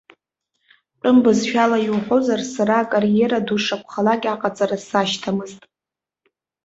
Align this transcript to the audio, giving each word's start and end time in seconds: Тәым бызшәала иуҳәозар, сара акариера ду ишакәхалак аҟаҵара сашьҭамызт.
Тәым 0.99 1.17
бызшәала 1.23 1.77
иуҳәозар, 1.81 2.41
сара 2.53 2.75
акариера 2.79 3.39
ду 3.45 3.55
ишакәхалак 3.59 4.23
аҟаҵара 4.33 4.77
сашьҭамызт. 4.87 5.61